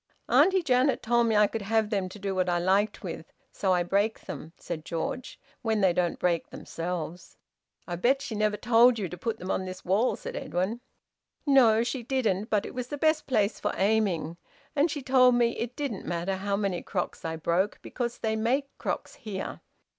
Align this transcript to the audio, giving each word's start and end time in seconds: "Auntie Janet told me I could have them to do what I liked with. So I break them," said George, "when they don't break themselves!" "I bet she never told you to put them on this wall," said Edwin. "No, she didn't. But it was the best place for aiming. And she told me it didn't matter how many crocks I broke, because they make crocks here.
"Auntie 0.27 0.63
Janet 0.63 1.03
told 1.03 1.27
me 1.27 1.35
I 1.35 1.45
could 1.45 1.61
have 1.61 1.91
them 1.91 2.09
to 2.09 2.17
do 2.17 2.33
what 2.33 2.49
I 2.49 2.57
liked 2.57 3.03
with. 3.03 3.27
So 3.51 3.71
I 3.71 3.83
break 3.83 4.21
them," 4.21 4.51
said 4.57 4.83
George, 4.83 5.39
"when 5.61 5.81
they 5.81 5.93
don't 5.93 6.17
break 6.17 6.49
themselves!" 6.49 7.37
"I 7.87 7.97
bet 7.97 8.19
she 8.19 8.33
never 8.33 8.57
told 8.57 8.97
you 8.97 9.07
to 9.07 9.15
put 9.15 9.37
them 9.37 9.51
on 9.51 9.65
this 9.65 9.85
wall," 9.85 10.15
said 10.15 10.35
Edwin. 10.35 10.81
"No, 11.45 11.83
she 11.83 12.01
didn't. 12.01 12.49
But 12.49 12.65
it 12.65 12.73
was 12.73 12.87
the 12.87 12.97
best 12.97 13.27
place 13.27 13.59
for 13.59 13.73
aiming. 13.75 14.37
And 14.75 14.89
she 14.89 15.03
told 15.03 15.35
me 15.35 15.51
it 15.51 15.75
didn't 15.75 16.07
matter 16.07 16.37
how 16.37 16.57
many 16.57 16.81
crocks 16.81 17.23
I 17.23 17.35
broke, 17.35 17.77
because 17.83 18.17
they 18.17 18.35
make 18.35 18.75
crocks 18.79 19.13
here. 19.13 19.61